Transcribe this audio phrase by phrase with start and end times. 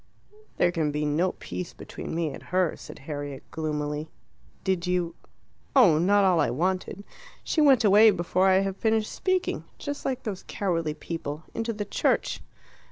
[0.57, 4.09] "There can be no peace between me and her," said Harriet gloomily.
[4.63, 5.13] "Did you"
[5.75, 7.03] "Oh, not all I wanted.
[7.43, 11.43] She went away before I had finished speaking just like those cowardly people!
[11.53, 12.41] into the church."